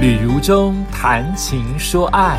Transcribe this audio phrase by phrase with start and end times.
[0.00, 2.38] 旅途中谈情说爱。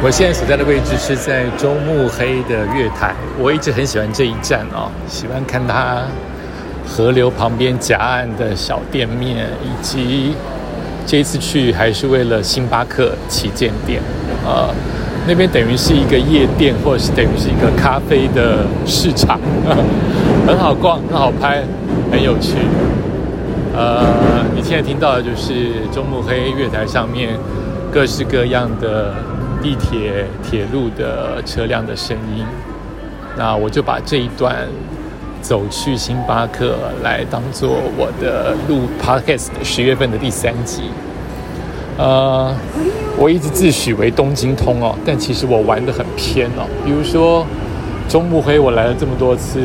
[0.00, 6.02] 我现在所在的位置是在中目黑的月台，我一直很喜欢这一站哦，喜欢看它
[6.86, 10.32] 河流旁边夹岸的小店面，以及
[11.04, 14.00] 这一次去还是为了星巴克旗舰店，
[14.46, 14.72] 呃，
[15.26, 19.40] 那边等于是一个夜店，或者是等于是一个咖啡的市场，
[20.46, 21.64] 很好逛，很好拍，
[22.12, 22.54] 很有趣。
[23.72, 24.04] 呃，
[24.54, 27.38] 你现在听到的就是中目黑月台上面
[27.92, 29.14] 各式各样的
[29.62, 32.44] 地铁、铁路的车辆的声音。
[33.38, 34.66] 那我就把这一段
[35.40, 40.82] 走去星巴克来当做我的录 podcast 十月份的第三集。
[41.96, 42.52] 呃，
[43.16, 46.66] 我一直自诩为东京通哦，但其实我玩的很偏哦。
[46.84, 47.46] 比如说
[48.08, 49.60] 中目黑，我来了这么多次，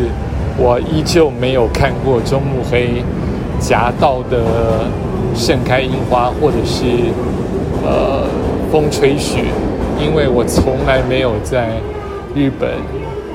[0.57, 3.03] 我依旧没有看过中目黑。
[3.59, 4.85] 夹道的
[5.35, 6.85] 盛开樱花，或者是
[7.83, 8.27] 呃
[8.71, 9.45] 风吹雪，
[9.99, 11.69] 因为我从来没有在
[12.35, 12.69] 日本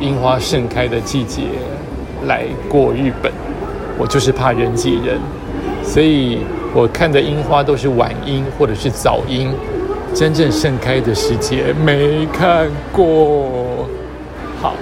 [0.00, 1.42] 樱花盛开的季节
[2.26, 3.32] 来过日本，
[3.98, 5.18] 我就是怕人挤人，
[5.82, 6.38] 所以
[6.72, 9.52] 我看的樱花都是晚樱或者是早樱，
[10.14, 13.86] 真正盛开的时节没看过。
[14.60, 14.74] 好，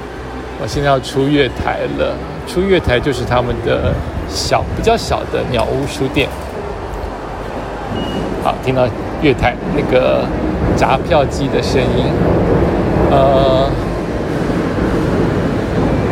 [0.61, 2.15] 我现在要出月台了，
[2.47, 3.93] 出月台就是他们的。
[4.29, 6.29] 小比较小的鸟屋书店，
[8.45, 8.87] 好，听到
[9.23, 10.25] 月台那个
[10.77, 12.05] 闸票机的声音，
[13.11, 13.69] 呃，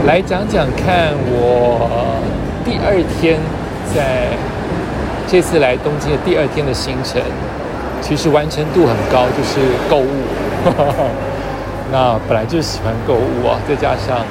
[0.07, 2.21] 来讲讲看我
[2.65, 3.39] 第二天
[3.95, 4.29] 在
[5.29, 7.21] 这次来东京的第二天的行程，
[8.01, 10.25] 其实完成度很高，就是购物。
[11.93, 14.25] 那本来就喜欢购物啊，再加上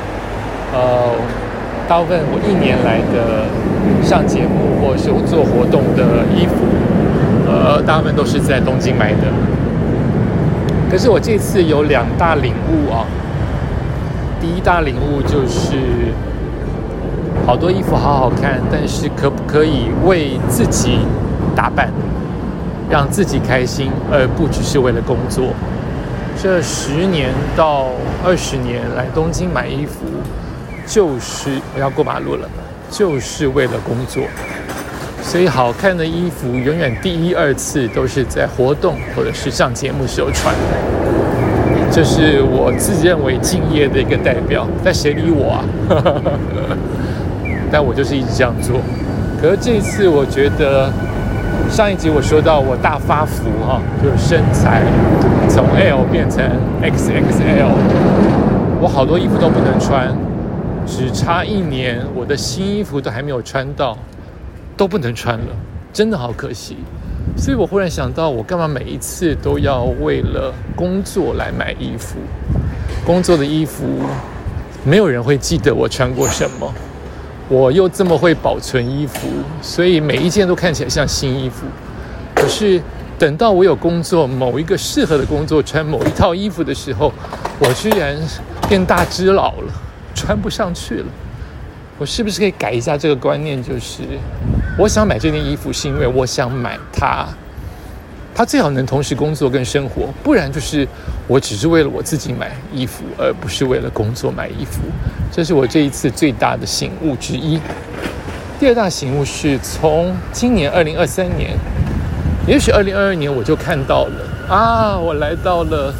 [0.74, 1.12] 呃。
[1.88, 3.46] 大部分我一年来的
[4.04, 6.54] 上节目或是我做活动的衣服，
[7.48, 9.22] 呃，大部分都是在东京买的。
[10.90, 13.06] 可是我这次有两大领悟啊。
[14.40, 15.78] 第一大领悟就是，
[17.46, 21.00] 好多衣服好好看，但是可不可以为自己
[21.56, 21.90] 打扮，
[22.90, 25.48] 让自己开心，而不只是为了工作？
[26.42, 27.88] 这十年到
[28.24, 30.06] 二十年来东京买衣服。
[30.88, 32.48] 就是我要过马路了，
[32.90, 34.24] 就是为了工作，
[35.22, 40.56] 所以好看的衣服永远第一二次都是在活动或者是上节目时候穿，
[41.92, 44.68] 这是我自认为敬业的一个代表。
[44.84, 45.66] 但谁理我啊？
[47.72, 48.80] 但我就是一直这样做。
[49.42, 50.90] 可是这一次，我觉得
[51.70, 54.82] 上一集我说到我大发福哈，就是身材
[55.50, 56.40] 从 L 变成
[56.82, 57.68] XXL，
[58.80, 60.16] 我好多衣服都不能穿。
[60.88, 63.98] 只差一年，我的新衣服都还没有穿到，
[64.78, 65.48] 都不能穿了，
[65.92, 66.78] 真的好可惜。
[67.36, 72.18] 所以我忽然想到，我干嘛每一次都要为了工作来买衣服？
[73.06, 73.84] 工作的衣服，
[74.84, 76.74] 没有人会记得我穿过什么。
[77.50, 79.28] 我又这么会保存衣服，
[79.62, 81.66] 所以每一件都看起来像新衣服。
[82.34, 82.82] 可是
[83.18, 87.12] 等到我有工作，某一个适合的工作穿某一套衣服的时候，
[87.60, 88.16] 我居然
[88.70, 89.74] 变大只佬了。
[90.16, 91.06] 穿不上去了，
[92.00, 93.62] 我是不是可以改一下这个观念？
[93.62, 94.02] 就是
[94.78, 97.28] 我想买这件衣服，是因为我想买它，
[98.34, 100.88] 它最好能同时工作跟生活，不然就是
[101.28, 104.82] 我只是为了我自己买衣服，而不是为了工作买衣服。
[105.32, 107.60] 这是我这一次最大的醒悟之一。
[108.58, 111.52] 第二大醒悟是从今年二零二三年，
[112.48, 115.94] 也许二零二二年我就看到了啊，我来到了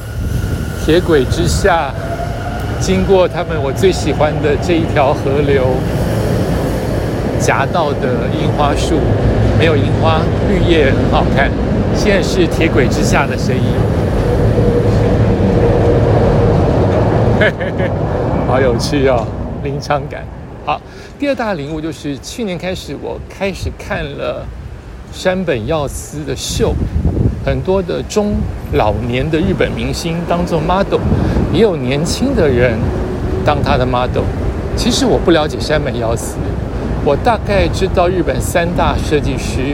[0.86, 1.94] 铁轨之下。
[2.86, 5.66] 经过他们我最喜欢的这一条河流，
[7.40, 9.00] 夹道的樱花树，
[9.58, 11.50] 没有樱花，绿叶很好看。
[11.96, 13.64] 现在是铁轨之下的声音，
[18.48, 19.26] 好有趣哦，
[19.64, 20.24] 临场感。
[20.64, 20.80] 好，
[21.18, 24.46] 第二大领悟就是去年开始，我开始看了
[25.12, 26.72] 山本耀司的秀，
[27.44, 28.36] 很多的中
[28.74, 31.00] 老年的日本明星当做 model。
[31.56, 32.78] 也有年轻的人
[33.46, 34.26] 当他的 model。
[34.76, 36.36] 其实我不了解山本耀司，
[37.06, 39.74] 我大概知道日本三大设计师：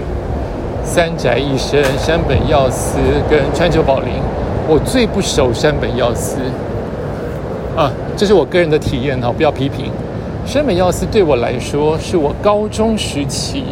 [0.83, 4.09] 三宅一生、山本耀司跟川久保玲。
[4.67, 6.37] 我最不熟山本耀司
[7.75, 9.85] 啊，这是我个人的体验哈，不要批评。
[10.45, 13.63] 山本耀司对我来说，是我高中时期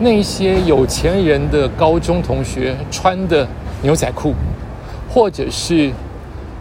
[0.00, 3.46] 那些有钱人的高中同学穿的
[3.82, 4.34] 牛仔裤，
[5.08, 5.92] 或者是。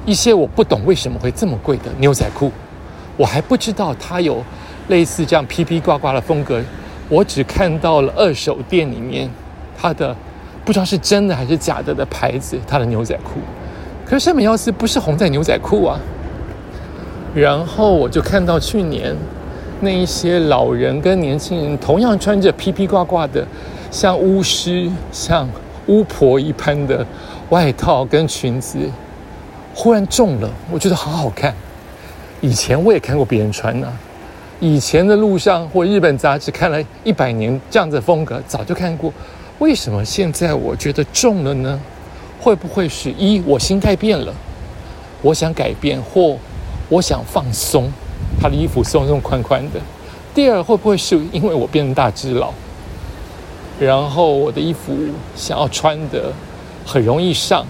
[0.06, 2.52] 一些我不懂为什么会这么贵的牛仔裤，
[3.18, 4.44] 我还不知道它有
[4.88, 6.62] 类似这样披披挂挂的风格。
[7.10, 9.30] 我只看到了二手店里面
[9.78, 10.16] 它的
[10.64, 13.40] 不知道是真的还是假的的牌子，它的牛仔裤。
[14.06, 16.00] 可是山本耀司不是红在牛仔裤啊。
[17.34, 19.16] 然后我就看到去年
[19.82, 23.46] 那一些老人跟年轻人同样穿着披披挂挂的，
[23.92, 25.48] 像巫师、像
[25.88, 27.06] 巫婆一般的
[27.50, 28.80] 外套跟裙子，
[29.78, 31.54] 忽然中了，我觉得好好看。
[32.40, 33.92] 以前我也看过别人穿呢，
[34.62, 39.12] 以前的路上或日本杂志看了一百年这样子的风格，早就看过。
[39.60, 41.78] 为什么现在我觉得重了呢？
[42.40, 44.34] 会不会是一我心态变了，
[45.22, 46.38] 我想改变或
[46.88, 47.92] 我想放松，
[48.40, 49.80] 他的衣服松松宽宽的。
[50.34, 52.54] 第二会不会是因为我变大只佬，
[53.78, 54.96] 然后我的衣服
[55.36, 56.32] 想要穿的
[56.86, 57.66] 很容易上，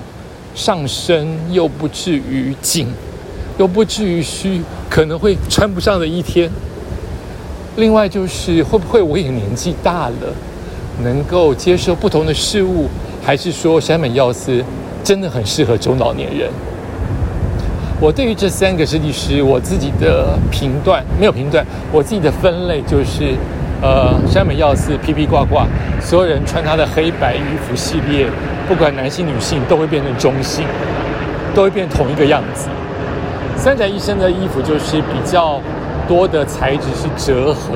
[0.55, 2.87] 上身又不至于紧。
[3.57, 6.49] 又不至于虚，可能会穿不上的一天。
[7.77, 10.33] 另外就是会不会我也年纪大了，
[11.03, 12.89] 能够接受不同的事物，
[13.23, 14.61] 还是说山本耀司
[15.05, 16.49] 真的很适合中老年人？
[18.01, 23.35] 我对于这三个设计师，我自己的评断没有评断，我自己的分类就是，
[23.81, 25.65] 呃，山本耀司披披挂挂，
[26.05, 28.27] 所有人穿他的黑白衣服系列，
[28.67, 30.63] 不管男性女性都会变成中性，
[31.55, 32.69] 都会变同一个样子。
[33.57, 35.59] 三宅一生的衣服就是比较
[36.07, 37.75] 多的材质是折痕，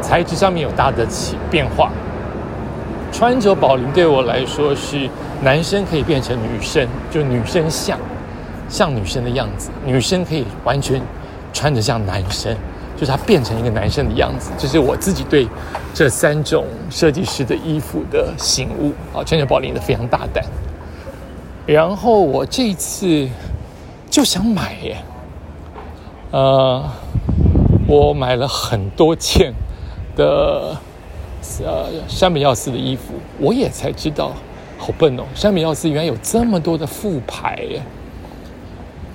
[0.00, 1.90] 材质上面有大的起变化。
[3.12, 5.06] 川久保玲对我来说是
[5.42, 7.98] 男生可以变成女生，就女生像
[8.70, 10.98] 像女生的样子，女生可以完全
[11.52, 12.56] 穿着像男生，
[12.96, 14.50] 就是他变成一个男生的样子。
[14.58, 15.46] 这是我自己对
[15.94, 20.44] 这三种设计师的衣服的醒悟啊，川久保玲的非常大胆。
[21.66, 23.28] 然后我这次。
[24.08, 24.96] 就想买耶，
[26.30, 26.82] 呃，
[27.86, 29.52] 我买了很多件
[30.16, 30.74] 的
[31.62, 34.32] 呃山本耀司的衣服，我也才知道，
[34.78, 37.82] 好笨哦，山本耀司原来有这么多的副牌耶，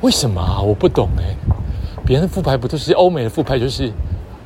[0.01, 0.61] 为什么啊？
[0.61, 1.33] 我不懂哎，
[2.11, 3.89] 别人的副牌不都是欧美的副牌，就是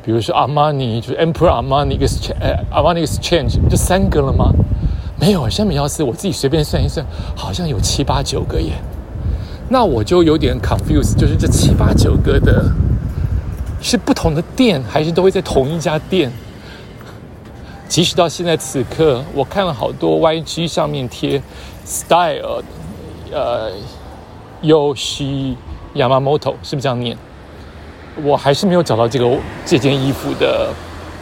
[0.03, 2.35] 比如说阿玛尼，就是 Emperor Armani Exchange，
[2.69, 4.53] 阿玛尼 Exchange 就三个了吗？
[5.19, 7.03] 没有，山本耀司我自己随便算一算，
[7.35, 8.73] 好像有七八九个耶。
[9.67, 12.71] 那我就有点 confuse，就是这七八九个的，
[13.81, 16.31] 是不同的店，还是都会在同一家店？
[17.88, 21.41] 即使到现在此刻，我看了好多 YG 上面贴
[21.83, 22.62] style，
[23.31, 23.71] 呃
[24.62, 25.56] ，Yoshi
[25.95, 27.17] Yamamoto 是不是这样念？
[28.23, 30.73] 我还是没有找到这个这件衣服的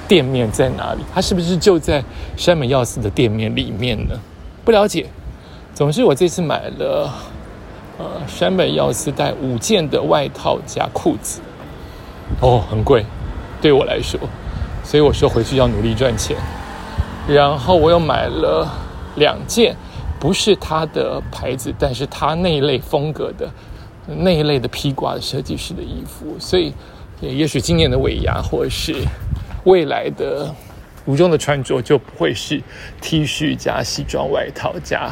[0.07, 1.01] 店面在哪里？
[1.13, 2.03] 它是不是就在
[2.37, 4.19] 山本耀司的店面里面呢？
[4.63, 5.07] 不了解。
[5.73, 7.09] 总之，我这次买了。
[7.99, 11.39] 呃，山本耀司带五件的外套加裤子，
[12.41, 13.05] 哦，很贵，
[13.61, 14.19] 对我来说，
[14.83, 16.35] 所以我说回去要努力赚钱。
[17.27, 18.67] 然后我又买了
[19.17, 19.75] 两件，
[20.19, 23.47] 不是他的牌子，但是他那一类风格的
[24.05, 26.73] 那一类的披挂的设计师的衣服，所以
[27.21, 28.95] 也许今年的尾牙或是
[29.63, 30.53] 未来的
[31.05, 32.61] 服装的穿着就不会是
[33.01, 35.11] T 恤加西装外套加。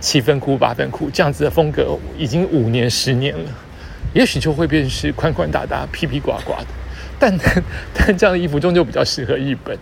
[0.00, 3.50] 七分裤、八分裤这样子的风格已经五年、十年了，
[4.12, 6.66] 也许就会变是宽宽大大、披披挂挂的。
[7.20, 7.38] 但
[7.94, 9.78] 但这样的衣服终究比较适合日本，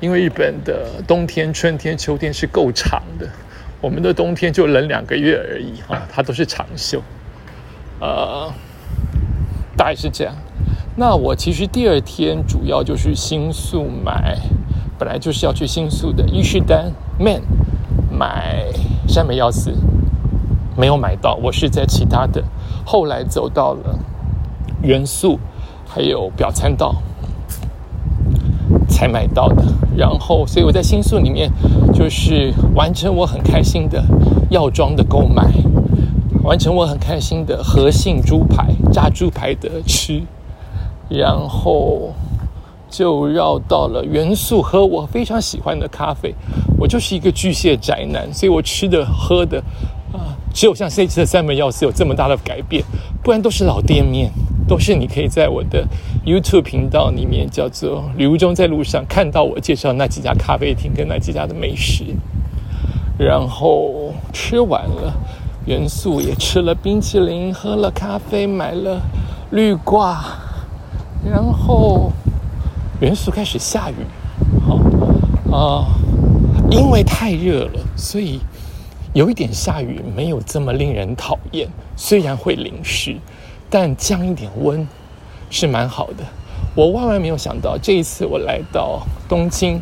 [0.00, 3.26] 因为日本的冬天、春天、秋天是够长的，
[3.80, 7.02] 我们的冬天就冷两个月而已啊，它都是长袖。
[8.04, 8.52] 呃，
[9.74, 10.34] 大概是这样。
[10.94, 14.38] 那我其实第二天主要就是新宿买，
[14.98, 17.40] 本来就是要去新宿的伊势丹 Man
[18.10, 18.66] 买。
[19.06, 19.70] 山本耀司
[20.76, 22.42] 没有买到，我是在其他的，
[22.84, 23.98] 后来走到了
[24.82, 25.38] 元素，
[25.86, 26.96] 还有表参道
[28.88, 29.62] 才买到的。
[29.96, 31.50] 然后，所以我在新宿里面
[31.92, 34.02] 就是完成我很开心的
[34.50, 35.52] 药妆的购买，
[36.44, 40.22] 完成我很开心的和信猪排炸猪排的吃，
[41.08, 42.12] 然后。
[42.90, 46.32] 就绕到了元素喝我非常喜欢的咖啡，
[46.78, 49.58] 我就是一个巨蟹宅男，所以我吃的喝的
[50.12, 52.84] 啊，只有像这次的三门药司有这么大的改变，
[53.20, 54.30] 不然都是老店面，
[54.68, 55.84] 都是你可以在我的
[56.24, 62.04] YouTube 频道里面叫做“旅途中在路上”看到我介绍那几家咖啡厅跟那几家的美食，
[63.18, 65.12] 然后吃完了
[65.66, 69.00] 元素也吃了冰淇淋，喝了咖啡，买了
[69.50, 70.24] 绿挂，
[71.28, 72.12] 然后。
[73.00, 73.94] 元素开始下雨，
[74.64, 74.78] 好
[75.54, 75.84] 啊，
[76.70, 78.38] 因为太热了，所以
[79.12, 81.68] 有一点下雨没有这么令人讨厌。
[81.96, 83.16] 虽然会淋湿，
[83.68, 84.86] 但降一点温
[85.50, 86.24] 是蛮好的。
[86.76, 89.80] 我万万没有想到，这一次我来到东京，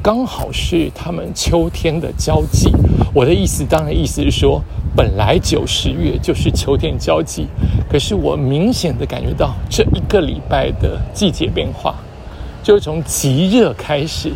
[0.00, 2.72] 刚好是他们秋天的交际。
[3.12, 4.62] 我的意思，当然意思是说，
[4.94, 7.46] 本来九十月就是秋天交际，
[7.90, 11.94] 可是我明显的感觉到这一个礼拜的季节变化，
[12.62, 14.30] 就是从极热开始，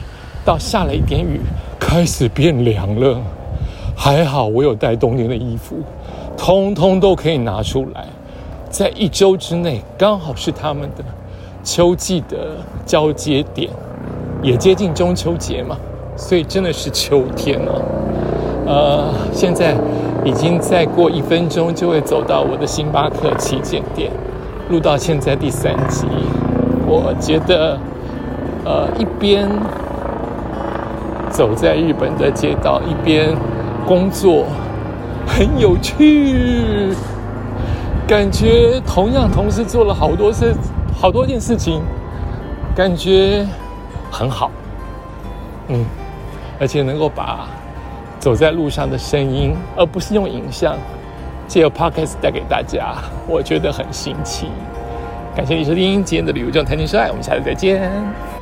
[0.47, 1.41] 到下了一点雨，
[1.79, 3.21] 开始变凉了。
[3.95, 5.77] 还好我有带冬天的衣服，
[6.37, 8.07] 通通都可以拿出来。
[8.71, 11.05] 在一周之内，刚好是他们的
[11.63, 13.71] 秋季的交接点，
[14.43, 15.77] 也接近中秋节嘛，
[16.17, 17.83] 所以真的是秋天了。
[18.67, 19.77] 呃，现在
[20.25, 24.11] 已经再过一分钟就会走到我的星巴克旗舰店，
[24.71, 26.07] 录到现在第三集，
[26.87, 27.79] 我觉得，
[28.65, 29.49] 呃，一边
[31.31, 33.35] 走在日本的街道，一边
[33.87, 34.45] 工作，
[35.27, 36.95] 很有趣。
[38.09, 40.55] 感觉同样同时做了好多事，
[40.97, 41.83] 好多件事情，
[42.75, 43.45] 感觉
[44.11, 44.49] 很好，
[45.69, 45.85] 嗯，
[46.61, 47.49] 而且能够把
[48.27, 50.77] 走在路上的声音，而不是用影像，
[51.47, 52.97] 借由 podcast 带给大家，
[53.29, 54.49] 我觉得很新奇。
[55.37, 58.36] 感谢你收听今天的旅游中谈情说爱，我们下次再见。